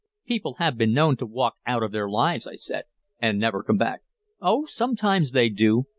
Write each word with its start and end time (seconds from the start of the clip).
"People 0.25 0.55
have 0.55 0.79
been 0.79 0.93
known 0.93 1.15
to 1.17 1.27
walk 1.27 1.57
out 1.63 1.83
of 1.83 1.91
their 1.91 2.09
lives," 2.09 2.47
I 2.47 2.55
said. 2.55 2.85
"And 3.19 3.37
never 3.37 3.61
come 3.61 3.77
back." 3.77 4.01
"Oh, 4.41 4.65
sometimes 4.65 5.29
they 5.29 5.47
do. 5.47 5.83